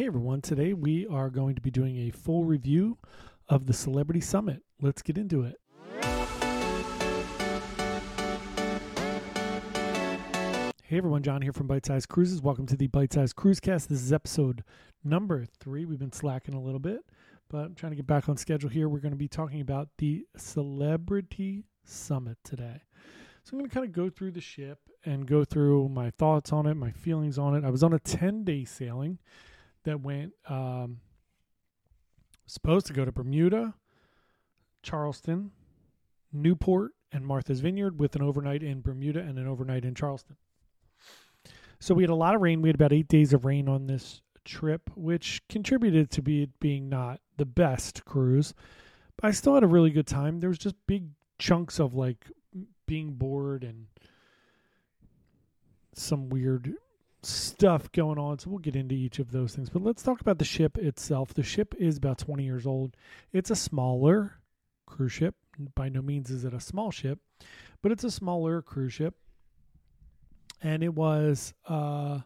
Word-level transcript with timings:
Hey 0.00 0.06
everyone, 0.06 0.40
today 0.40 0.72
we 0.72 1.06
are 1.08 1.28
going 1.28 1.54
to 1.56 1.60
be 1.60 1.70
doing 1.70 2.08
a 2.08 2.10
full 2.10 2.46
review 2.46 2.96
of 3.50 3.66
the 3.66 3.74
Celebrity 3.74 4.22
Summit. 4.22 4.62
Let's 4.80 5.02
get 5.02 5.18
into 5.18 5.42
it. 5.42 5.60
Hey 10.82 10.96
everyone, 10.96 11.22
John 11.22 11.42
here 11.42 11.52
from 11.52 11.66
Bite 11.66 11.84
Size 11.84 12.06
Cruises. 12.06 12.40
Welcome 12.40 12.64
to 12.68 12.78
the 12.78 12.86
Bite 12.86 13.12
Size 13.12 13.34
Cruise 13.34 13.60
Cast. 13.60 13.90
This 13.90 14.00
is 14.00 14.10
episode 14.10 14.64
number 15.04 15.44
three. 15.58 15.84
We've 15.84 15.98
been 15.98 16.12
slacking 16.12 16.54
a 16.54 16.62
little 16.62 16.80
bit, 16.80 17.00
but 17.50 17.66
I'm 17.66 17.74
trying 17.74 17.92
to 17.92 17.96
get 17.96 18.06
back 18.06 18.26
on 18.30 18.38
schedule 18.38 18.70
here. 18.70 18.88
We're 18.88 19.00
going 19.00 19.12
to 19.12 19.18
be 19.18 19.28
talking 19.28 19.60
about 19.60 19.90
the 19.98 20.24
Celebrity 20.34 21.66
Summit 21.84 22.38
today. 22.42 22.84
So 23.44 23.50
I'm 23.52 23.58
going 23.58 23.68
to 23.68 23.74
kind 23.74 23.84
of 23.84 23.92
go 23.92 24.08
through 24.08 24.30
the 24.30 24.40
ship 24.40 24.78
and 25.04 25.26
go 25.26 25.44
through 25.44 25.90
my 25.90 26.08
thoughts 26.08 26.54
on 26.54 26.64
it, 26.64 26.74
my 26.74 26.90
feelings 26.90 27.38
on 27.38 27.54
it. 27.54 27.66
I 27.66 27.70
was 27.70 27.82
on 27.82 27.92
a 27.92 27.98
10 27.98 28.44
day 28.44 28.64
sailing 28.64 29.18
that 29.84 30.00
went, 30.00 30.32
um, 30.48 31.00
supposed 32.46 32.86
to 32.86 32.92
go 32.92 33.04
to 33.04 33.12
Bermuda, 33.12 33.74
Charleston, 34.82 35.52
Newport, 36.32 36.92
and 37.12 37.26
Martha's 37.26 37.60
Vineyard 37.60 37.98
with 37.98 38.14
an 38.16 38.22
overnight 38.22 38.62
in 38.62 38.80
Bermuda 38.80 39.20
and 39.20 39.38
an 39.38 39.46
overnight 39.46 39.84
in 39.84 39.94
Charleston. 39.94 40.36
So 41.80 41.94
we 41.94 42.02
had 42.02 42.10
a 42.10 42.14
lot 42.14 42.34
of 42.34 42.40
rain. 42.40 42.60
We 42.60 42.68
had 42.68 42.76
about 42.76 42.92
eight 42.92 43.08
days 43.08 43.32
of 43.32 43.44
rain 43.44 43.68
on 43.68 43.86
this 43.86 44.20
trip, 44.44 44.90
which 44.94 45.42
contributed 45.48 46.10
to 46.10 46.22
be 46.22 46.42
it 46.42 46.60
being 46.60 46.88
not 46.88 47.20
the 47.36 47.46
best 47.46 48.04
cruise. 48.04 48.54
But 49.16 49.28
I 49.28 49.30
still 49.32 49.54
had 49.54 49.64
a 49.64 49.68
really 49.68 49.90
good 49.90 50.06
time. 50.06 50.40
There 50.40 50.50
was 50.50 50.58
just 50.58 50.74
big 50.86 51.08
chunks 51.38 51.80
of 51.80 51.94
like 51.94 52.26
being 52.86 53.12
bored 53.14 53.64
and 53.64 53.86
some 55.94 56.28
weird 56.28 56.74
stuff 57.22 57.90
going 57.92 58.18
on. 58.18 58.38
So 58.38 58.50
we'll 58.50 58.58
get 58.58 58.76
into 58.76 58.94
each 58.94 59.18
of 59.18 59.30
those 59.30 59.54
things. 59.54 59.70
But 59.70 59.82
let's 59.82 60.02
talk 60.02 60.20
about 60.20 60.38
the 60.38 60.44
ship 60.44 60.78
itself. 60.78 61.34
The 61.34 61.42
ship 61.42 61.74
is 61.78 61.96
about 61.96 62.18
20 62.18 62.44
years 62.44 62.66
old. 62.66 62.96
It's 63.32 63.50
a 63.50 63.56
smaller 63.56 64.40
cruise 64.86 65.12
ship. 65.12 65.34
By 65.74 65.88
no 65.88 66.00
means 66.02 66.30
is 66.30 66.44
it 66.44 66.54
a 66.54 66.60
small 66.60 66.90
ship, 66.90 67.18
but 67.82 67.92
it's 67.92 68.04
a 68.04 68.10
smaller 68.10 68.62
cruise 68.62 68.94
ship. 68.94 69.14
And 70.62 70.82
it 70.82 70.94
was 70.94 71.52
uh, 71.66 72.20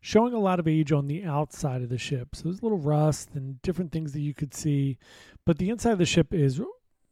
showing 0.00 0.34
a 0.34 0.38
lot 0.38 0.60
of 0.60 0.68
age 0.68 0.92
on 0.92 1.06
the 1.06 1.24
outside 1.24 1.82
of 1.82 1.88
the 1.88 1.98
ship. 1.98 2.34
So 2.34 2.44
there's 2.44 2.60
a 2.60 2.62
little 2.62 2.78
rust 2.78 3.30
and 3.34 3.60
different 3.62 3.92
things 3.92 4.12
that 4.12 4.20
you 4.20 4.34
could 4.34 4.54
see. 4.54 4.98
But 5.44 5.58
the 5.58 5.70
inside 5.70 5.92
of 5.92 5.98
the 5.98 6.06
ship 6.06 6.34
is 6.34 6.60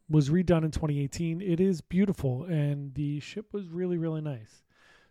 was 0.09 0.29
redone 0.29 0.63
in 0.63 0.71
2018. 0.71 1.41
It 1.41 1.59
is 1.59 1.81
beautiful, 1.81 2.43
and 2.43 2.93
the 2.93 3.19
ship 3.19 3.47
was 3.53 3.69
really, 3.69 3.97
really 3.97 4.21
nice. 4.21 4.64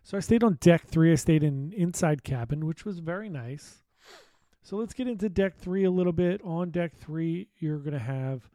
So 0.05 0.17
I 0.17 0.19
stayed 0.19 0.43
on 0.43 0.59
deck 0.61 0.85
three. 0.85 1.11
I 1.11 1.15
stayed 1.15 1.41
in 1.41 1.73
inside 1.73 2.23
cabin, 2.23 2.67
which 2.67 2.85
was 2.85 2.99
very 2.99 3.27
nice. 3.27 3.81
So 4.61 4.77
let's 4.77 4.93
get 4.93 5.07
into 5.07 5.29
deck 5.29 5.57
three 5.57 5.83
a 5.83 5.89
little 5.89 6.13
bit. 6.13 6.41
On 6.43 6.69
deck 6.69 6.95
three, 6.95 7.47
you're 7.57 7.79
going 7.79 7.93
to 7.93 7.99
have, 7.99 8.47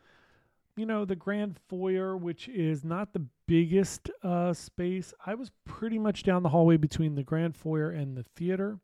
you 0.77 0.87
know, 0.87 1.05
the 1.05 1.17
grand 1.17 1.59
foyer, 1.69 2.17
which 2.17 2.48
is 2.48 2.84
not 2.84 3.12
the 3.12 3.27
biggest 3.48 4.12
uh, 4.23 4.53
space. 4.53 5.12
I 5.27 5.34
was 5.34 5.51
pretty 5.65 5.98
much 5.98 6.23
down 6.23 6.45
the 6.45 6.51
hallway 6.51 6.77
between 6.77 7.17
the 7.17 7.25
grand 7.25 7.57
foyer 7.57 7.91
and 7.91 8.17
the 8.17 8.23
theater. 8.37 8.79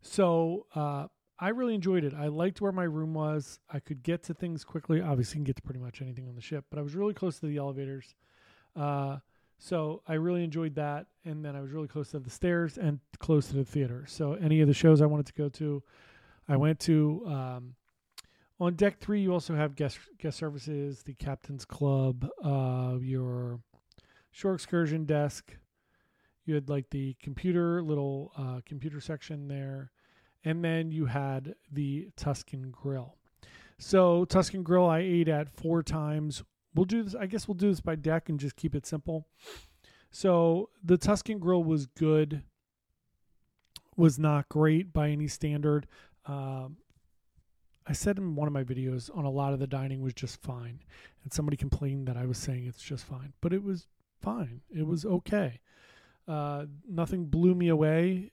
So 0.00 0.64
uh, 0.74 1.08
I 1.38 1.50
really 1.50 1.74
enjoyed 1.74 2.04
it. 2.04 2.14
I 2.14 2.28
liked 2.28 2.62
where 2.62 2.72
my 2.72 2.84
room 2.84 3.12
was. 3.12 3.60
I 3.70 3.80
could 3.80 4.02
get 4.02 4.22
to 4.24 4.34
things 4.34 4.64
quickly. 4.64 5.02
Obviously, 5.02 5.34
you 5.34 5.40
can 5.40 5.44
get 5.44 5.56
to 5.56 5.62
pretty 5.62 5.80
much 5.80 6.00
anything 6.00 6.26
on 6.26 6.36
the 6.36 6.40
ship, 6.40 6.64
but 6.70 6.78
I 6.78 6.82
was 6.82 6.94
really 6.94 7.12
close 7.12 7.38
to 7.40 7.46
the 7.46 7.58
elevators. 7.58 8.14
Uh, 8.74 9.18
so 9.60 10.02
I 10.08 10.14
really 10.14 10.42
enjoyed 10.42 10.74
that. 10.74 11.06
And 11.24 11.44
then 11.44 11.54
I 11.54 11.60
was 11.60 11.70
really 11.70 11.86
close 11.86 12.10
to 12.10 12.18
the 12.18 12.30
stairs 12.30 12.76
and 12.76 12.98
close 13.20 13.46
to 13.48 13.54
the 13.54 13.64
theater. 13.64 14.04
So 14.08 14.32
any 14.34 14.60
of 14.60 14.66
the 14.66 14.74
shows 14.74 15.00
I 15.00 15.06
wanted 15.06 15.26
to 15.26 15.34
go 15.34 15.48
to, 15.48 15.82
I 16.48 16.56
went 16.56 16.80
to. 16.80 17.22
Um, 17.26 17.74
on 18.58 18.74
deck 18.74 18.98
three, 18.98 19.20
you 19.22 19.32
also 19.32 19.54
have 19.54 19.76
guest 19.76 19.98
guest 20.18 20.36
services, 20.36 21.02
the 21.02 21.14
captain's 21.14 21.64
club, 21.64 22.28
uh, 22.44 22.96
your 23.00 23.60
shore 24.32 24.54
excursion 24.54 25.04
desk. 25.04 25.56
You 26.44 26.54
had 26.56 26.68
like 26.68 26.90
the 26.90 27.14
computer 27.22 27.80
little 27.82 28.32
uh, 28.36 28.60
computer 28.66 29.00
section 29.00 29.46
there 29.46 29.92
and 30.44 30.64
then 30.64 30.90
you 30.90 31.06
had 31.06 31.54
the 31.70 32.08
Tuscan 32.16 32.70
Grill. 32.70 33.16
So 33.78 34.24
Tuscan 34.24 34.62
Grill, 34.62 34.86
I 34.86 35.00
ate 35.00 35.28
at 35.28 35.48
four 35.48 35.82
times. 35.82 36.42
We'll 36.74 36.84
do 36.84 37.02
this. 37.02 37.14
I 37.14 37.26
guess 37.26 37.48
we'll 37.48 37.56
do 37.56 37.70
this 37.70 37.80
by 37.80 37.96
deck 37.96 38.28
and 38.28 38.38
just 38.38 38.56
keep 38.56 38.74
it 38.74 38.86
simple. 38.86 39.26
So 40.10 40.70
the 40.82 40.96
Tuscan 40.96 41.38
Grill 41.38 41.64
was 41.64 41.86
good. 41.86 42.42
Was 43.96 44.18
not 44.18 44.48
great 44.48 44.92
by 44.92 45.10
any 45.10 45.28
standard. 45.28 45.86
Um, 46.26 46.76
I 47.86 47.92
said 47.92 48.18
in 48.18 48.36
one 48.36 48.46
of 48.46 48.54
my 48.54 48.64
videos 48.64 49.14
on 49.16 49.24
a 49.24 49.30
lot 49.30 49.52
of 49.52 49.58
the 49.58 49.66
dining 49.66 50.00
was 50.00 50.14
just 50.14 50.40
fine, 50.40 50.80
and 51.24 51.32
somebody 51.32 51.56
complained 51.56 52.06
that 52.06 52.16
I 52.16 52.24
was 52.24 52.38
saying 52.38 52.66
it's 52.66 52.82
just 52.82 53.04
fine, 53.04 53.32
but 53.40 53.52
it 53.52 53.62
was 53.62 53.88
fine. 54.20 54.60
It 54.70 54.86
was 54.86 55.04
okay. 55.04 55.60
Uh, 56.28 56.66
nothing 56.88 57.24
blew 57.26 57.54
me 57.54 57.68
away 57.68 58.30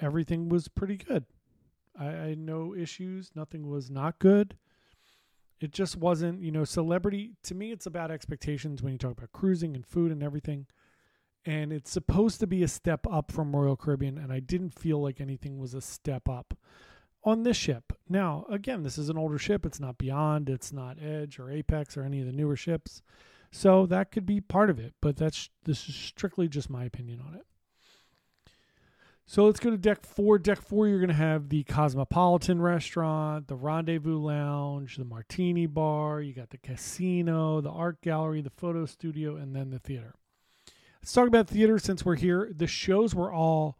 everything 0.00 0.48
was 0.48 0.68
pretty 0.68 0.96
good. 0.96 1.24
I, 1.98 2.06
I 2.06 2.28
had 2.28 2.38
no 2.38 2.74
issues. 2.74 3.30
Nothing 3.34 3.68
was 3.68 3.90
not 3.90 4.18
good. 4.18 4.56
It 5.64 5.72
just 5.72 5.96
wasn't, 5.96 6.42
you 6.42 6.52
know, 6.52 6.64
celebrity. 6.64 7.32
To 7.44 7.54
me, 7.54 7.72
it's 7.72 7.86
about 7.86 8.10
expectations 8.10 8.82
when 8.82 8.92
you 8.92 8.98
talk 8.98 9.12
about 9.12 9.32
cruising 9.32 9.74
and 9.74 9.86
food 9.86 10.12
and 10.12 10.22
everything. 10.22 10.66
And 11.46 11.72
it's 11.72 11.90
supposed 11.90 12.38
to 12.40 12.46
be 12.46 12.62
a 12.62 12.68
step 12.68 13.06
up 13.10 13.32
from 13.32 13.56
Royal 13.56 13.74
Caribbean, 13.74 14.18
and 14.18 14.30
I 14.30 14.40
didn't 14.40 14.78
feel 14.78 15.00
like 15.00 15.22
anything 15.22 15.58
was 15.58 15.72
a 15.72 15.80
step 15.80 16.28
up 16.28 16.52
on 17.24 17.44
this 17.44 17.56
ship. 17.56 17.94
Now, 18.10 18.44
again, 18.50 18.82
this 18.82 18.98
is 18.98 19.08
an 19.08 19.16
older 19.16 19.38
ship. 19.38 19.64
It's 19.64 19.80
not 19.80 19.96
Beyond, 19.96 20.50
it's 20.50 20.70
not 20.70 21.02
Edge 21.02 21.38
or 21.38 21.50
Apex 21.50 21.96
or 21.96 22.02
any 22.02 22.20
of 22.20 22.26
the 22.26 22.32
newer 22.32 22.56
ships. 22.56 23.00
So 23.50 23.86
that 23.86 24.12
could 24.12 24.26
be 24.26 24.42
part 24.42 24.68
of 24.68 24.78
it, 24.78 24.92
but 25.00 25.16
that's 25.16 25.48
this 25.64 25.88
is 25.88 25.94
strictly 25.94 26.46
just 26.46 26.68
my 26.68 26.84
opinion 26.84 27.22
on 27.26 27.34
it. 27.34 27.46
So 29.26 29.46
let's 29.46 29.60
go 29.60 29.70
to 29.70 29.78
deck 29.78 30.04
four. 30.04 30.38
Deck 30.38 30.60
four, 30.60 30.86
you're 30.86 30.98
going 30.98 31.08
to 31.08 31.14
have 31.14 31.48
the 31.48 31.64
Cosmopolitan 31.64 32.60
Restaurant, 32.60 33.48
the 33.48 33.56
Rendezvous 33.56 34.18
Lounge, 34.18 34.96
the 34.96 35.04
Martini 35.04 35.66
Bar. 35.66 36.20
You 36.20 36.34
got 36.34 36.50
the 36.50 36.58
casino, 36.58 37.60
the 37.60 37.70
art 37.70 38.02
gallery, 38.02 38.42
the 38.42 38.50
photo 38.50 38.84
studio, 38.84 39.36
and 39.36 39.56
then 39.56 39.70
the 39.70 39.78
theater. 39.78 40.14
Let's 41.00 41.12
talk 41.12 41.26
about 41.26 41.48
theater 41.48 41.78
since 41.78 42.04
we're 42.04 42.16
here. 42.16 42.50
The 42.54 42.66
shows 42.66 43.14
were 43.14 43.32
all 43.32 43.78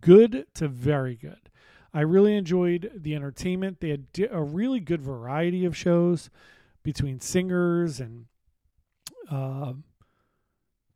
good 0.00 0.46
to 0.54 0.68
very 0.68 1.16
good. 1.16 1.50
I 1.92 2.00
really 2.00 2.36
enjoyed 2.36 2.92
the 2.94 3.14
entertainment. 3.14 3.80
They 3.80 3.90
had 3.90 4.06
a 4.30 4.42
really 4.42 4.80
good 4.80 5.02
variety 5.02 5.64
of 5.64 5.76
shows 5.76 6.30
between 6.82 7.20
singers 7.20 7.98
and 8.00 8.26
uh, 9.30 9.72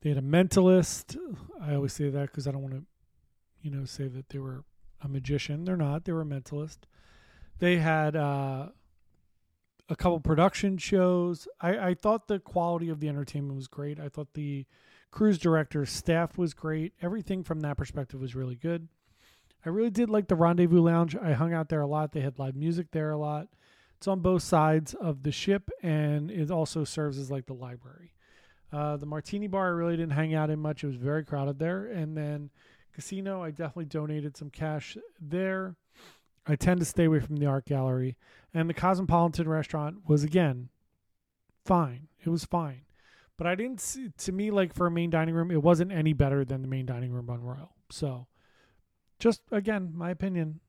they 0.02 0.10
had 0.10 0.18
a 0.18 0.22
mentalist. 0.22 1.16
I 1.60 1.74
always 1.74 1.92
say 1.92 2.10
that 2.10 2.26
because 2.26 2.46
I 2.46 2.52
don't 2.52 2.62
want 2.62 2.74
to 2.74 2.84
you 3.62 3.70
know, 3.70 3.84
say 3.84 4.08
that 4.08 4.28
they 4.30 4.38
were 4.38 4.64
a 5.02 5.08
magician. 5.08 5.64
They're 5.64 5.76
not. 5.76 6.04
They 6.04 6.12
were 6.12 6.22
a 6.22 6.26
mentalist. 6.26 6.78
They 7.58 7.76
had 7.76 8.16
uh, 8.16 8.68
a 9.88 9.96
couple 9.96 10.20
production 10.20 10.78
shows. 10.78 11.46
I, 11.60 11.90
I 11.90 11.94
thought 11.94 12.28
the 12.28 12.38
quality 12.38 12.88
of 12.88 13.00
the 13.00 13.08
entertainment 13.08 13.56
was 13.56 13.68
great. 13.68 14.00
I 14.00 14.08
thought 14.08 14.34
the 14.34 14.66
cruise 15.10 15.38
director's 15.38 15.90
staff 15.90 16.38
was 16.38 16.54
great. 16.54 16.92
Everything 17.02 17.42
from 17.42 17.60
that 17.60 17.76
perspective 17.76 18.20
was 18.20 18.34
really 18.34 18.54
good. 18.54 18.88
I 19.64 19.68
really 19.68 19.90
did 19.90 20.08
like 20.08 20.28
the 20.28 20.36
Rendezvous 20.36 20.80
Lounge. 20.80 21.16
I 21.16 21.32
hung 21.32 21.52
out 21.52 21.68
there 21.68 21.82
a 21.82 21.86
lot. 21.86 22.12
They 22.12 22.20
had 22.20 22.38
live 22.38 22.56
music 22.56 22.92
there 22.92 23.10
a 23.10 23.18
lot. 23.18 23.48
It's 23.98 24.08
on 24.08 24.20
both 24.20 24.42
sides 24.42 24.94
of 24.94 25.22
the 25.22 25.32
ship, 25.32 25.68
and 25.82 26.30
it 26.30 26.50
also 26.50 26.84
serves 26.84 27.18
as 27.18 27.30
like 27.30 27.44
the 27.44 27.52
library. 27.52 28.14
Uh, 28.72 28.96
the 28.96 29.04
Martini 29.04 29.46
Bar, 29.46 29.66
I 29.66 29.70
really 29.70 29.96
didn't 29.96 30.12
hang 30.12 30.34
out 30.34 30.48
in 30.48 30.60
much. 30.60 30.84
It 30.84 30.86
was 30.86 30.96
very 30.96 31.24
crowded 31.24 31.58
there. 31.58 31.86
And 31.86 32.16
then 32.16 32.50
Casino, 33.00 33.42
I 33.42 33.50
definitely 33.50 33.86
donated 33.86 34.36
some 34.36 34.50
cash 34.50 34.98
there. 35.18 35.74
I 36.46 36.54
tend 36.54 36.80
to 36.80 36.86
stay 36.86 37.04
away 37.04 37.20
from 37.20 37.36
the 37.36 37.46
art 37.46 37.64
gallery. 37.64 38.18
And 38.52 38.68
the 38.68 38.74
Cosmopolitan 38.74 39.48
restaurant 39.48 40.06
was, 40.06 40.22
again, 40.22 40.68
fine. 41.64 42.08
It 42.22 42.28
was 42.28 42.44
fine. 42.44 42.82
But 43.38 43.46
I 43.46 43.54
didn't 43.54 43.80
see, 43.80 44.10
to 44.18 44.32
me, 44.32 44.50
like 44.50 44.74
for 44.74 44.86
a 44.86 44.90
main 44.90 45.08
dining 45.08 45.34
room, 45.34 45.50
it 45.50 45.62
wasn't 45.62 45.92
any 45.92 46.12
better 46.12 46.44
than 46.44 46.60
the 46.60 46.68
main 46.68 46.84
dining 46.84 47.10
room 47.10 47.30
on 47.30 47.40
Royal. 47.40 47.72
So, 47.88 48.26
just 49.18 49.40
again, 49.50 49.92
my 49.94 50.10
opinion. 50.10 50.60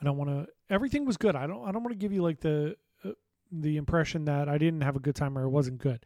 I 0.00 0.04
don't 0.04 0.16
want 0.16 0.30
to. 0.30 0.48
Everything 0.68 1.04
was 1.04 1.16
good. 1.16 1.36
I 1.36 1.46
don't. 1.46 1.62
I 1.68 1.70
don't 1.70 1.84
want 1.84 1.92
to 1.92 1.98
give 1.98 2.12
you 2.12 2.22
like 2.22 2.40
the 2.40 2.76
uh, 3.04 3.10
the 3.52 3.76
impression 3.76 4.24
that 4.24 4.48
I 4.48 4.58
didn't 4.58 4.80
have 4.80 4.96
a 4.96 5.00
good 5.00 5.14
time 5.14 5.38
or 5.38 5.44
it 5.44 5.50
wasn't 5.50 5.78
good 5.78 6.04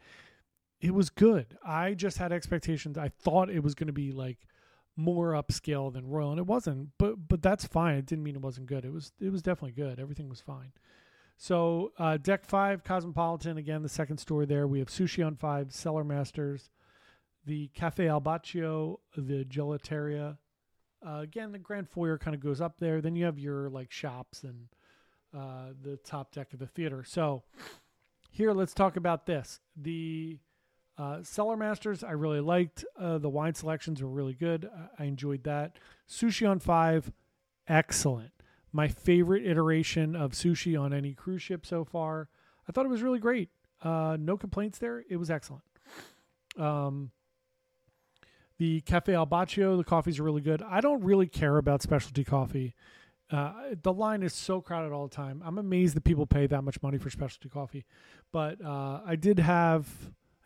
it 0.83 0.93
was 0.93 1.09
good. 1.09 1.57
I 1.65 1.95
just 1.95 2.19
had 2.19 2.33
expectations. 2.33 2.99
I 2.99 3.09
thought 3.09 3.49
it 3.49 3.63
was 3.63 3.75
going 3.75 3.87
to 3.87 3.93
be 3.93 4.13
like 4.13 4.47
more 4.97 5.33
upscale 5.33 5.91
than 5.93 6.07
Royal, 6.07 6.31
and 6.33 6.39
it 6.39 6.47
wasn't. 6.47 6.91
But 6.99 7.29
but 7.29 7.41
that's 7.41 7.65
fine. 7.65 7.95
It 7.97 8.07
didn't 8.07 8.25
mean 8.25 8.35
it 8.35 8.43
wasn't 8.43 8.67
good. 8.67 8.85
It 8.85 8.93
was 8.93 9.13
it 9.21 9.31
was 9.31 9.43
definitely 9.43 9.73
good. 9.83 9.99
Everything 9.99 10.29
was 10.29 10.41
fine. 10.41 10.73
So 11.39 11.93
uh, 11.99 12.19
deck 12.19 12.45
five, 12.45 12.85
Cosmopolitan 12.85 13.57
again, 13.59 13.83
the 13.83 13.89
second 13.89 14.19
story 14.19 14.45
there. 14.47 14.67
We 14.67 14.81
have 14.81 14.89
Sushi 14.89 15.25
on 15.27 15.37
five, 15.37 15.73
Cellar 15.73 16.05
Masters, 16.05 16.71
the 17.47 17.69
Cafe 17.75 18.07
al 18.07 18.21
Bacio, 18.21 18.99
the 19.17 19.45
Gelateria, 19.45 20.37
Uh, 21.05 21.21
again, 21.21 21.53
the 21.53 21.59
grand 21.59 21.89
foyer 21.89 22.19
kind 22.19 22.35
of 22.35 22.41
goes 22.41 22.61
up 22.61 22.79
there. 22.79 23.01
Then 23.01 23.17
you 23.17 23.25
have 23.25 23.39
your 23.39 23.69
like 23.71 23.91
shops 23.91 24.45
and 24.45 24.69
uh, 25.37 25.73
the 25.81 25.97
top 25.97 26.33
deck 26.33 26.53
of 26.53 26.59
the 26.59 26.67
theater. 26.67 27.03
So 27.05 27.43
here, 28.31 28.53
let's 28.53 28.75
talk 28.75 28.97
about 28.97 29.27
this. 29.27 29.61
The 29.77 30.39
uh, 30.99 31.23
Cellar 31.23 31.57
Masters, 31.57 32.05
I 32.05 32.13
really 32.13 32.41
liked. 32.41 32.85
Uh, 32.99 33.19
the 33.19 33.31
wine 33.31 33.55
selections 33.55 34.03
were 34.03 34.09
really 34.09 34.35
good. 34.35 34.69
I, 34.99 35.05
I 35.05 35.07
enjoyed 35.07 35.45
that. 35.45 35.79
Sushi 36.09 36.49
on 36.49 36.59
Five, 36.59 37.11
excellent. 37.67 38.33
My 38.73 38.89
favorite 38.89 39.47
iteration 39.47 40.17
of 40.17 40.33
sushi 40.33 40.81
on 40.81 40.95
any 40.95 41.13
cruise 41.13 41.43
ship 41.43 41.67
so 41.67 41.85
far. 41.85 42.29
I 42.69 42.73
thought 42.73 42.87
it 42.87 42.91
was 42.91 43.03
really 43.03 43.19
great. 43.19 43.51
Uh, 43.83 44.17
no 44.19 44.37
complaints 44.37 44.79
there. 44.79 45.03
It 45.09 45.17
was 45.17 45.31
excellent. 45.31 45.65
Um, 46.59 47.11
the 48.59 48.81
Cafe 48.83 49.15
Al 49.15 49.27
Bacio, 49.27 49.77
the 49.77 49.85
coffees 49.85 50.19
are 50.21 50.23
really 50.23 50.41
good. 50.41 50.63
I 50.63 50.81
don't 50.81 51.03
really 51.03 51.27
care 51.27 51.59
about 51.59 51.83
specialty 51.83 52.25
coffee. 52.25 52.75
Uh, 53.31 53.53
the 53.83 53.93
line 53.93 54.23
is 54.23 54.35
so 54.35 54.61
crowded 54.61 54.93
all 54.93 55.09
the 55.09 55.15
time. 55.15 55.43
I'm 55.45 55.59
amazed 55.59 55.97
that 55.97 56.05
people 56.05 56.27
pay 56.27 56.47
that 56.47 56.63
much 56.63 56.83
money 56.83 56.99
for 56.99 57.11
specialty 57.11 57.49
coffee. 57.49 57.85
But 58.31 58.63
uh, 58.65 59.01
I 59.05 59.17
did 59.17 59.39
have 59.39 59.89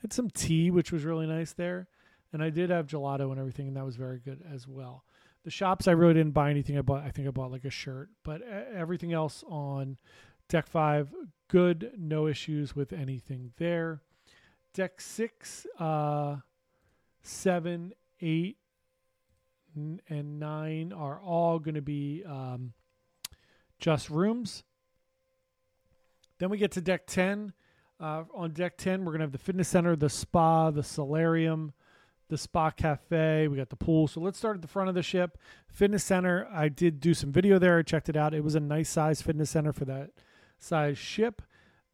had 0.03 0.13
some 0.13 0.31
tea, 0.31 0.71
which 0.71 0.93
was 0.93 1.05
really 1.05 1.27
nice 1.27 1.53
there, 1.53 1.89
and 2.33 2.43
I 2.43 2.51
did 2.51 2.71
have 2.71 2.87
gelato 2.87 3.31
and 3.31 3.39
everything, 3.39 3.69
and 3.69 3.77
that 3.77 3.85
was 3.85 3.97
very 3.97 4.19
good 4.19 4.43
as 4.53 4.67
well. 4.69 5.05
The 5.45 5.51
shops, 5.51 5.87
I 5.87 5.93
really 5.93 6.15
didn't 6.15 6.35
buy 6.35 6.51
anything. 6.51 6.77
I 6.77 6.83
bought, 6.83 7.05
I 7.05 7.11
think 7.11 7.29
I 7.29 7.31
bought 7.31 7.53
like 7.53 7.65
a 7.65 7.71
shirt, 7.71 8.11
but 8.25 8.43
everything 8.43 9.13
else 9.13 9.45
on 9.49 9.97
deck 10.49 10.67
five, 10.67 11.15
good, 11.49 11.93
no 11.97 12.27
issues 12.27 12.75
with 12.75 12.93
anything 12.93 13.53
there. 13.57 14.03
Deck 14.75 15.01
six, 15.01 15.67
uh, 15.79 16.37
seven, 17.23 17.93
eight, 18.21 18.59
and 19.77 20.41
nine 20.41 20.93
are 20.93 21.21
all 21.21 21.59
going 21.59 21.75
to 21.75 21.83
be 21.83 22.25
um, 22.27 22.73
just 23.79 24.11
rooms. 24.11 24.65
Then 26.39 26.51
we 26.51 26.59
get 26.59 26.73
to 26.73 26.81
deck 26.81 27.07
10. 27.07 27.53
Uh, 27.99 28.25
on 28.35 28.51
deck 28.51 28.77
10, 28.77 29.05
we're 29.05 29.13
going 29.13 29.21
to 29.21 29.25
have 29.25 29.33
the 29.33 29.39
fitness 29.39 29.69
center, 29.69 29.97
the 29.97 30.11
spa, 30.11 30.71
the 30.71 30.83
solarium, 30.83 31.73
the 32.29 32.37
spa 32.37 32.71
cafe. 32.71 33.49
We 33.49 33.57
got 33.57 33.71
the 33.71 33.77
pool. 33.77 34.07
So 34.07 34.21
let's 34.21 34.37
start 34.37 34.57
at 34.57 34.63
the 34.63 34.69
front 34.69 34.89
of 34.89 34.95
the 34.95 35.03
ship. 35.03 35.39
Fitness 35.69 36.05
center, 36.05 36.47
I 36.53 36.69
did 36.69 37.01
do 37.01 37.15
some 37.15 37.33
video 37.33 37.59
there. 37.59 37.79
I 37.79 37.83
checked 37.83 38.09
it 38.09 38.17
out. 38.17 38.35
It 38.35 38.45
was 38.45 38.55
a 38.55 38.61
nice 38.61 38.91
size 38.91 39.23
fitness 39.23 39.51
center 39.51 39.73
for 39.73 39.87
that 39.87 40.11
size 40.59 40.99
ship. 40.99 41.41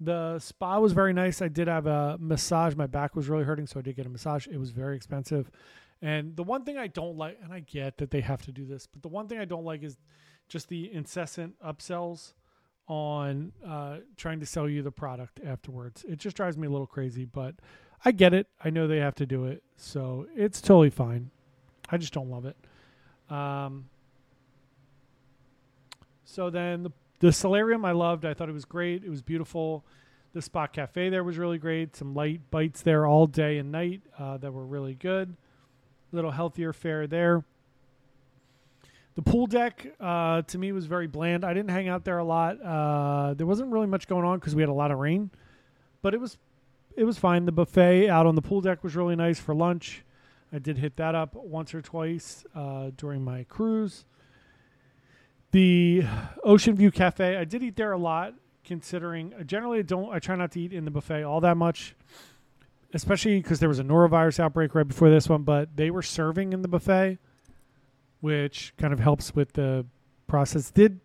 The 0.01 0.41
spa 0.41 0.81
was 0.81 0.93
very 0.93 1.13
nice. 1.13 1.41
I 1.41 1.49
did 1.49 1.69
have 1.69 1.87
a 1.87 2.17
massage. 2.19 2.75
My 2.75 2.89
back 2.89 3.15
was 3.15 3.29
really 3.29 3.45
hurting, 3.45 3.69
so 3.69 3.79
I 3.79 3.83
did 3.83 3.95
get 3.95 4.07
a 4.07 4.09
massage. 4.09 4.49
It 4.49 4.59
was 4.59 4.71
very 4.71 4.97
expensive. 4.97 5.51
And 6.01 6.35
the 6.35 6.43
one 6.43 6.65
thing 6.65 6.77
I 6.77 6.89
don't 6.89 7.17
like, 7.17 7.39
and 7.45 7.53
I 7.53 7.61
get 7.61 7.99
that 7.99 8.11
they 8.11 8.23
have 8.23 8.43
to 8.43 8.53
do 8.53 8.67
this, 8.67 8.89
but 8.89 9.03
the 9.03 9.09
one 9.09 9.29
thing 9.29 9.39
I 9.39 9.45
don't 9.45 9.65
like 9.65 9.85
is 9.85 9.99
just 10.49 10.69
the 10.69 10.93
incessant 10.93 11.55
upsells 11.65 12.33
on 12.93 13.53
uh, 13.67 13.97
trying 14.19 14.39
to 14.39 14.45
sell 14.45 14.69
you 14.69 14.83
the 14.83 14.91
product 14.91 15.41
afterwards. 15.47 16.05
It 16.07 16.19
just 16.19 16.37
drives 16.37 16.59
me 16.59 16.67
a 16.67 16.71
little 16.71 16.87
crazy, 16.87 17.25
but 17.25 17.55
I 18.05 18.13
get 18.13 18.35
it. 18.35 18.49
I 18.63 18.69
know 18.69 18.87
they 18.87 18.99
have 18.99 19.15
to 19.15 19.25
do 19.25 19.47
it, 19.47 19.63
so 19.77 20.27
it's 20.37 20.61
totally 20.61 20.91
fine. 20.91 21.31
I 21.89 21.97
just 21.97 22.13
don't 22.13 22.29
love 22.29 22.45
it. 22.45 22.57
Um, 23.35 23.87
so 26.27 26.51
then 26.51 26.83
the 26.83 26.91
the 27.21 27.33
solarium 27.33 27.85
I 27.85 27.93
loved. 27.93 28.27
I 28.27 28.35
thought 28.35 28.51
it 28.51 28.53
was 28.53 28.67
great. 28.67 29.05
It 29.05 29.09
was 29.09 29.23
beautiful. 29.23 29.87
The 30.35 30.43
spa 30.43 30.67
cafe 30.67 31.09
there 31.09 31.25
was 31.25 31.39
really 31.39 31.59
great. 31.59 31.97
Some 31.97 32.15
light 32.15 32.51
bites 32.51 32.83
there 32.83 33.07
all 33.07 33.27
day 33.27 33.57
and 33.57 33.73
night 33.73 34.03
uh, 34.19 34.37
that 34.39 34.53
were 34.53 34.67
really 34.67 34.95
good. 34.95 35.37
A 36.13 36.17
little 36.17 36.33
healthier 36.33 36.75
fare 36.75 37.07
there. 37.07 37.45
The 39.15 39.23
pool 39.23 39.47
deck 39.47 39.87
uh, 40.01 40.43
to 40.43 40.59
me 40.59 40.73
was 40.73 40.87
very 40.87 41.07
bland. 41.07 41.45
I 41.45 41.53
didn't 41.53 41.71
hang 41.71 41.89
out 41.89 42.05
there 42.05 42.19
a 42.19 42.25
lot. 42.25 42.61
Uh, 42.63 43.35
there 43.35 43.47
wasn't 43.47 43.71
really 43.71 43.87
much 43.87 44.09
going 44.09 44.25
on 44.25 44.39
because 44.39 44.55
we 44.55 44.63
had 44.63 44.71
a 44.71 44.75
lot 44.75 44.91
of 44.91 44.99
rain, 44.99 45.31
but 46.01 46.15
it 46.15 46.21
was 46.21 46.39
it 46.97 47.05
was 47.05 47.19
fine. 47.19 47.45
The 47.45 47.53
buffet 47.53 48.09
out 48.09 48.27
on 48.27 48.35
the 48.35 48.43
pool 48.43 48.61
deck 48.61 48.83
was 48.83 48.97
really 48.97 49.17
nice 49.17 49.39
for 49.39 49.55
lunch. 49.55 50.03
I 50.53 50.59
did 50.59 50.79
hit 50.79 50.97
that 50.97 51.15
up 51.15 51.35
once 51.35 51.75
or 51.75 51.81
twice 51.81 52.45
uh, 52.55 52.91
during 52.97 53.25
my 53.25 53.45
cruise. 53.45 54.05
The 55.51 56.05
Ocean 56.45 56.75
View 56.75 56.91
Cafe, 56.91 57.37
I 57.37 57.45
did 57.45 57.63
eat 57.63 57.77
there 57.77 57.93
a 57.93 57.99
lot, 57.99 58.35
considering 58.65 59.35
uh, 59.35 59.43
generally 59.43 59.81
I 59.81 59.83
don't. 59.83 60.11
I 60.13 60.19
try 60.19 60.37
not 60.37 60.53
to 60.53 60.61
eat 60.61 60.73
in 60.73 60.87
the 60.87 60.91
buffet 60.91 61.23
all 61.23 61.41
that 61.43 61.59
much, 61.59 61.95
especially 62.95 63.39
because 63.39 63.61
there 63.61 63.69
was 63.69 63.79
a 63.79 63.85
norovirus 63.85 64.41
outbreak 64.41 64.75
right 64.75 64.89
before 64.89 65.11
this 65.11 65.29
one. 65.29 65.43
But 65.43 65.77
they 65.77 65.91
were 65.91 66.03
serving 66.03 66.55
in 66.55 66.63
the 66.63 66.69
buffet, 66.69 67.19
which 68.23 68.73
kind 68.79 68.93
of 68.93 69.01
helps 69.01 69.35
with 69.35 69.53
the 69.53 69.85
process. 70.29 70.71
Did 70.71 71.01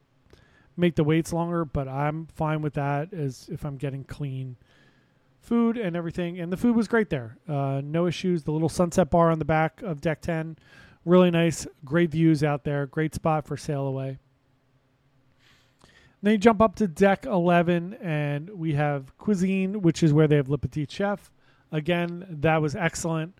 make 0.77 0.95
the 0.95 1.03
waits 1.03 1.33
longer, 1.33 1.65
but 1.65 1.87
I'm 1.87 2.27
fine 2.27 2.61
with 2.61 2.75
that 2.75 3.11
as 3.11 3.49
if 3.51 3.65
I'm 3.65 3.75
getting 3.75 4.03
clean 4.03 4.55
food 5.41 5.77
and 5.77 5.95
everything. 5.95 6.39
And 6.39 6.53
the 6.53 6.57
food 6.57 6.75
was 6.75 6.87
great 6.87 7.09
there. 7.09 7.39
Uh, 7.49 7.81
no 7.83 8.05
issues. 8.05 8.43
The 8.43 8.51
little 8.51 8.69
sunset 8.69 9.09
bar 9.09 9.31
on 9.31 9.39
the 9.39 9.45
back 9.45 9.81
of 9.81 9.99
deck 9.99 10.21
10, 10.21 10.57
really 11.05 11.31
nice. 11.31 11.65
Great 11.83 12.11
views 12.11 12.43
out 12.43 12.63
there. 12.63 12.85
Great 12.85 13.15
spot 13.15 13.47
for 13.47 13.57
sail 13.57 13.87
away. 13.87 14.19
Then 16.21 16.33
you 16.33 16.37
jump 16.37 16.61
up 16.61 16.75
to 16.75 16.87
deck 16.87 17.25
11, 17.25 17.95
and 17.95 18.49
we 18.49 18.73
have 18.73 19.17
Qsine, 19.17 19.77
which 19.77 20.03
is 20.03 20.13
where 20.13 20.27
they 20.27 20.35
have 20.35 20.49
Le 20.49 20.57
Petit 20.57 20.87
Chef. 20.89 21.31
Again, 21.71 22.25
that 22.29 22.61
was 22.61 22.75
excellent. 22.75 23.39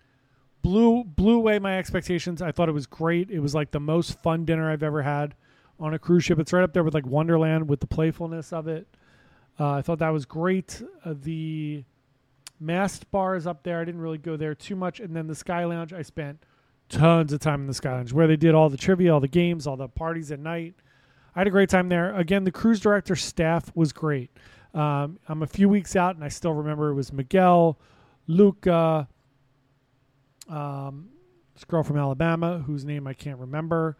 Blew 0.62 1.04
blew 1.04 1.36
away 1.36 1.58
my 1.58 1.78
expectations. 1.78 2.42
I 2.42 2.52
thought 2.52 2.68
it 2.68 2.72
was 2.72 2.86
great. 2.86 3.30
It 3.30 3.40
was 3.40 3.54
like 3.54 3.70
the 3.70 3.80
most 3.80 4.20
fun 4.20 4.44
dinner 4.44 4.70
I've 4.70 4.82
ever 4.82 5.02
had 5.02 5.34
on 5.80 5.94
a 5.94 5.98
cruise 5.98 6.24
ship. 6.24 6.38
It's 6.38 6.52
right 6.52 6.64
up 6.64 6.72
there 6.72 6.84
with 6.84 6.94
like 6.94 7.06
Wonderland 7.06 7.68
with 7.68 7.80
the 7.80 7.86
playfulness 7.86 8.52
of 8.52 8.68
it. 8.68 8.86
Uh, 9.58 9.72
I 9.72 9.82
thought 9.82 9.98
that 10.00 10.10
was 10.10 10.24
great. 10.24 10.82
Uh, 11.04 11.14
the 11.20 11.84
mast 12.60 13.10
bar 13.10 13.36
is 13.36 13.46
up 13.46 13.62
there. 13.62 13.80
I 13.80 13.84
didn't 13.84 14.00
really 14.00 14.18
go 14.18 14.36
there 14.36 14.54
too 14.54 14.76
much. 14.76 15.00
And 15.00 15.14
then 15.14 15.26
the 15.26 15.34
Sky 15.34 15.64
Lounge, 15.64 15.92
I 15.92 16.02
spent 16.02 16.42
tons 16.88 17.32
of 17.32 17.40
time 17.40 17.60
in 17.62 17.66
the 17.66 17.74
Sky 17.74 17.92
Lounge 17.92 18.12
where 18.12 18.26
they 18.26 18.36
did 18.36 18.54
all 18.54 18.68
the 18.68 18.76
trivia, 18.76 19.12
all 19.14 19.20
the 19.20 19.28
games, 19.28 19.66
all 19.66 19.76
the 19.76 19.88
parties 19.88 20.30
at 20.32 20.40
night. 20.40 20.74
I 21.34 21.40
had 21.40 21.46
a 21.46 21.50
great 21.50 21.68
time 21.68 21.88
there. 21.88 22.14
Again, 22.16 22.44
the 22.44 22.50
cruise 22.50 22.80
director 22.80 23.14
staff 23.14 23.70
was 23.74 23.92
great. 23.92 24.30
Um, 24.74 25.18
I'm 25.28 25.42
a 25.42 25.46
few 25.46 25.68
weeks 25.68 25.96
out, 25.96 26.14
and 26.16 26.24
I 26.24 26.28
still 26.28 26.52
remember 26.52 26.90
it 26.90 26.94
was 26.94 27.12
Miguel, 27.12 27.78
Luca, 28.26 29.08
um, 30.48 31.08
this 31.54 31.64
girl 31.64 31.82
from 31.82 31.96
Alabama 31.96 32.58
whose 32.66 32.84
name 32.84 33.06
I 33.06 33.14
can't 33.14 33.38
remember, 33.38 33.96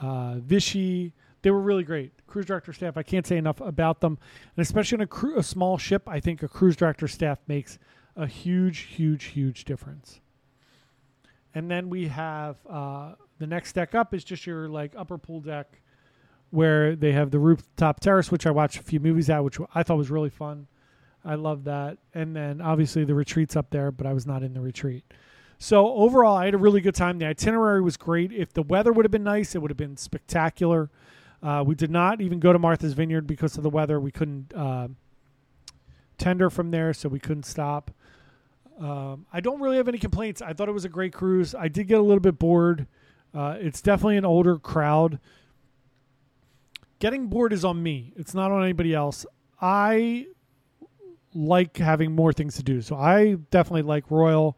uh, 0.00 0.36
Vichy. 0.38 1.12
They 1.42 1.50
were 1.50 1.60
really 1.60 1.84
great. 1.84 2.12
Cruise 2.26 2.46
director 2.46 2.72
staff, 2.72 2.96
I 2.96 3.02
can't 3.02 3.26
say 3.26 3.36
enough 3.36 3.60
about 3.60 4.00
them. 4.00 4.18
And 4.56 4.62
especially 4.62 4.98
on 4.98 5.02
a, 5.02 5.06
cru- 5.06 5.38
a 5.38 5.42
small 5.42 5.78
ship, 5.78 6.02
I 6.08 6.18
think 6.18 6.42
a 6.42 6.48
cruise 6.48 6.76
director 6.76 7.06
staff 7.06 7.38
makes 7.46 7.78
a 8.16 8.26
huge, 8.26 8.80
huge, 8.80 9.24
huge 9.24 9.64
difference. 9.64 10.20
And 11.54 11.70
then 11.70 11.88
we 11.88 12.08
have 12.08 12.56
uh, 12.68 13.12
the 13.38 13.46
next 13.46 13.74
deck 13.74 13.94
up 13.94 14.12
is 14.12 14.24
just 14.24 14.46
your 14.46 14.68
like 14.68 14.92
upper 14.96 15.18
pool 15.18 15.40
deck 15.40 15.80
where 16.50 16.96
they 16.96 17.12
have 17.12 17.30
the 17.30 17.38
rooftop 17.38 18.00
terrace, 18.00 18.30
which 18.30 18.46
I 18.46 18.50
watched 18.50 18.78
a 18.78 18.82
few 18.82 19.00
movies 19.00 19.30
at, 19.30 19.42
which 19.44 19.58
I 19.74 19.82
thought 19.82 19.98
was 19.98 20.10
really 20.10 20.30
fun. 20.30 20.66
I 21.24 21.34
love 21.34 21.64
that. 21.64 21.98
And 22.14 22.34
then 22.34 22.60
obviously 22.60 23.04
the 23.04 23.14
retreat's 23.14 23.56
up 23.56 23.70
there, 23.70 23.90
but 23.90 24.06
I 24.06 24.12
was 24.12 24.26
not 24.26 24.42
in 24.42 24.54
the 24.54 24.60
retreat. 24.60 25.04
So 25.58 25.94
overall, 25.94 26.36
I 26.36 26.44
had 26.44 26.54
a 26.54 26.58
really 26.58 26.80
good 26.80 26.94
time. 26.94 27.18
The 27.18 27.26
itinerary 27.26 27.80
was 27.80 27.96
great. 27.96 28.32
If 28.32 28.52
the 28.52 28.62
weather 28.62 28.92
would 28.92 29.04
have 29.04 29.10
been 29.10 29.24
nice, 29.24 29.54
it 29.54 29.62
would 29.62 29.70
have 29.70 29.78
been 29.78 29.96
spectacular. 29.96 30.90
Uh, 31.42 31.62
we 31.66 31.74
did 31.74 31.90
not 31.90 32.20
even 32.20 32.40
go 32.40 32.52
to 32.52 32.58
Martha's 32.58 32.92
Vineyard 32.92 33.26
because 33.26 33.56
of 33.56 33.62
the 33.62 33.70
weather. 33.70 33.98
We 33.98 34.10
couldn't 34.10 34.52
uh, 34.54 34.88
tender 36.18 36.50
from 36.50 36.70
there, 36.70 36.92
so 36.92 37.08
we 37.08 37.18
couldn't 37.18 37.44
stop. 37.44 37.90
Um, 38.78 39.24
I 39.32 39.40
don't 39.40 39.60
really 39.60 39.78
have 39.78 39.88
any 39.88 39.98
complaints. 39.98 40.42
I 40.42 40.52
thought 40.52 40.68
it 40.68 40.72
was 40.72 40.84
a 40.84 40.90
great 40.90 41.14
cruise. 41.14 41.54
I 41.54 41.68
did 41.68 41.88
get 41.88 41.98
a 41.98 42.02
little 42.02 42.20
bit 42.20 42.38
bored. 42.38 42.86
Uh, 43.34 43.56
it's 43.58 43.80
definitely 43.80 44.18
an 44.18 44.24
older 44.24 44.58
crowd 44.58 45.18
getting 46.98 47.26
bored 47.26 47.52
is 47.52 47.64
on 47.64 47.82
me. 47.82 48.12
It's 48.16 48.34
not 48.34 48.50
on 48.50 48.62
anybody 48.62 48.94
else. 48.94 49.26
I 49.60 50.26
like 51.34 51.76
having 51.76 52.12
more 52.12 52.32
things 52.32 52.56
to 52.56 52.62
do. 52.62 52.80
So 52.80 52.96
I 52.96 53.34
definitely 53.50 53.82
like 53.82 54.10
Royal 54.10 54.56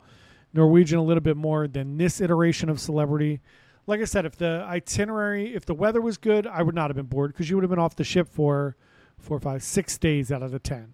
Norwegian 0.59 0.99
a 0.99 1.03
little 1.03 1.23
bit 1.23 1.37
more 1.37 1.67
than 1.69 1.97
this 1.97 2.21
iteration 2.21 2.69
of 2.69 2.81
Celebrity. 2.81 3.41
Like 3.87 4.01
I 4.01 4.05
said, 4.05 4.27
if 4.27 4.37
the 4.37 4.67
itinerary, 4.69 5.55
if 5.55 5.65
the 5.65 5.73
weather 5.73 6.01
was 6.01 6.19
good, 6.19 6.47
I 6.47 6.63
would 6.63 6.75
not 6.75 6.91
have 6.91 6.97
been 6.97 7.07
bored 7.07 7.33
because 7.33 7.49
you 7.49 7.57
would 7.57 7.63
have 7.63 7.71
been 7.71 7.79
off 7.79 7.97
the 7.97 8.05
ship 8.05 8.29
for 8.29 8.77
four, 9.19 9.41
five, 9.41 9.63
six 9.63 9.97
days 9.97 10.31
out 10.31 10.43
of 10.43 10.51
the 10.51 10.59
ten. 10.59 10.93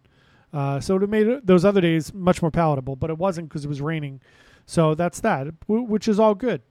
Uh, 0.53 0.79
so 0.79 0.95
it 0.95 1.01
would 1.01 1.03
have 1.03 1.11
made 1.11 1.47
those 1.47 1.65
other 1.65 1.81
days 1.81 2.15
much 2.15 2.41
more 2.41 2.51
palatable, 2.51 2.95
but 2.95 3.11
it 3.11 3.19
wasn't 3.19 3.49
because 3.49 3.65
it 3.65 3.69
was 3.69 3.81
raining. 3.81 4.21
So 4.67 4.95
that's 4.95 5.21
that, 5.21 5.49
which 5.67 6.07
is 6.07 6.21
all 6.21 6.35
good. 6.35 6.63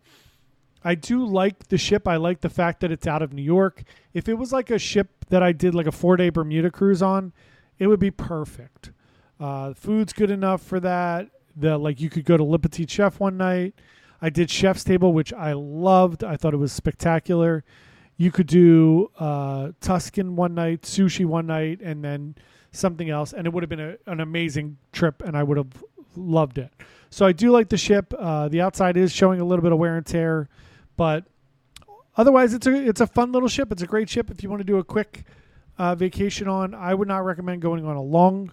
I 0.83 0.95
do 0.95 1.25
like 1.25 1.67
the 1.67 1.77
ship. 1.77 2.07
I 2.07 2.17
like 2.17 2.41
the 2.41 2.49
fact 2.49 2.79
that 2.81 2.91
it's 2.91 3.07
out 3.07 3.21
of 3.21 3.33
New 3.33 3.41
York. 3.43 3.83
If 4.13 4.29
it 4.29 4.35
was 4.35 4.53
like 4.53 4.69
a 4.69 4.79
ship 4.79 5.25
that 5.29 5.41
I 5.41 5.51
did 5.51 5.73
like 5.75 5.87
a 5.87 5.91
four 5.91 6.15
day 6.15 6.29
Bermuda 6.29 6.71
cruise 6.71 7.01
on, 7.01 7.33
it 7.79 7.87
would 7.87 7.99
be 7.99 8.11
perfect. 8.11 8.91
Uh, 9.39 9.73
food's 9.73 10.13
good 10.13 10.31
enough 10.31 10.61
for 10.61 10.79
that. 10.79 11.29
The 11.55 11.77
like 11.77 12.01
you 12.01 12.09
could 12.09 12.25
go 12.25 12.37
to 12.37 12.43
Le 12.43 12.59
Petit 12.59 12.87
Chef 12.87 13.19
one 13.19 13.37
night. 13.37 13.75
I 14.21 14.29
did 14.29 14.49
Chef's 14.49 14.83
Table, 14.83 15.13
which 15.13 15.33
I 15.33 15.53
loved. 15.53 16.23
I 16.23 16.37
thought 16.37 16.53
it 16.53 16.57
was 16.57 16.71
spectacular. 16.71 17.63
You 18.17 18.31
could 18.31 18.47
do 18.47 19.11
uh, 19.19 19.71
Tuscan 19.81 20.35
one 20.35 20.55
night, 20.55 20.83
sushi 20.83 21.25
one 21.25 21.47
night, 21.47 21.81
and 21.81 22.03
then 22.03 22.35
something 22.71 23.09
else, 23.09 23.33
and 23.33 23.45
it 23.45 23.53
would 23.53 23.63
have 23.63 23.69
been 23.69 23.79
a, 23.79 23.97
an 24.07 24.19
amazing 24.19 24.77
trip, 24.91 25.21
and 25.23 25.37
I 25.37 25.43
would 25.43 25.57
have 25.57 25.83
loved 26.15 26.57
it. 26.57 26.71
So 27.09 27.25
I 27.25 27.31
do 27.31 27.51
like 27.51 27.69
the 27.69 27.77
ship. 27.77 28.13
Uh, 28.17 28.47
the 28.47 28.61
outside 28.61 28.97
is 28.97 29.11
showing 29.11 29.39
a 29.39 29.45
little 29.45 29.61
bit 29.61 29.71
of 29.71 29.77
wear 29.77 29.97
and 29.97 30.05
tear, 30.05 30.49
but 30.97 31.25
otherwise, 32.17 32.53
it's 32.53 32.65
a 32.65 32.73
it's 32.73 33.01
a 33.01 33.07
fun 33.07 33.31
little 33.31 33.49
ship. 33.49 33.71
It's 33.71 33.81
a 33.81 33.87
great 33.87 34.09
ship 34.09 34.31
if 34.31 34.41
you 34.41 34.49
want 34.49 34.59
to 34.61 34.65
do 34.65 34.77
a 34.77 34.83
quick 34.83 35.23
uh, 35.77 35.95
vacation 35.95 36.47
on. 36.47 36.73
I 36.73 36.93
would 36.93 37.07
not 37.07 37.25
recommend 37.25 37.61
going 37.61 37.85
on 37.85 37.95
a 37.95 38.01
long 38.01 38.51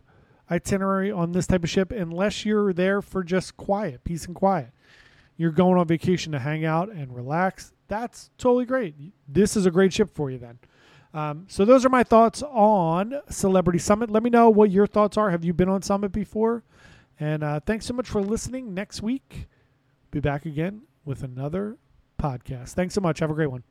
itinerary 0.50 1.12
on 1.12 1.32
this 1.32 1.46
type 1.46 1.64
of 1.64 1.70
ship 1.70 1.92
unless 1.92 2.44
you're 2.44 2.72
there 2.72 3.00
for 3.00 3.22
just 3.22 3.56
quiet, 3.56 4.04
peace 4.04 4.26
and 4.26 4.34
quiet. 4.34 4.70
You're 5.36 5.52
going 5.52 5.78
on 5.78 5.86
vacation 5.86 6.32
to 6.32 6.38
hang 6.38 6.64
out 6.64 6.90
and 6.90 7.14
relax. 7.14 7.72
That's 7.88 8.30
totally 8.36 8.66
great. 8.66 8.94
This 9.26 9.56
is 9.56 9.66
a 9.66 9.70
great 9.70 9.92
ship 9.92 10.10
for 10.10 10.30
you 10.30 10.38
then. 10.38 10.58
Um, 11.12 11.46
so 11.48 11.64
those 11.64 11.84
are 11.84 11.88
my 11.88 12.04
thoughts 12.04 12.42
on 12.42 13.20
Celebrity 13.28 13.78
Summit. 13.78 14.10
Let 14.10 14.22
me 14.22 14.30
know 14.30 14.48
what 14.48 14.70
your 14.70 14.86
thoughts 14.86 15.16
are. 15.16 15.30
Have 15.30 15.44
you 15.44 15.52
been 15.52 15.68
on 15.68 15.82
Summit 15.82 16.12
before? 16.12 16.62
And 17.18 17.42
uh, 17.42 17.60
thanks 17.60 17.86
so 17.86 17.94
much 17.94 18.08
for 18.08 18.22
listening. 18.22 18.74
Next 18.74 19.02
week, 19.02 19.48
be 20.10 20.20
back 20.20 20.46
again 20.46 20.82
with 21.04 21.22
another 21.22 21.78
podcast. 22.20 22.70
Thanks 22.70 22.94
so 22.94 23.00
much. 23.00 23.18
Have 23.18 23.30
a 23.30 23.34
great 23.34 23.50
one. 23.50 23.64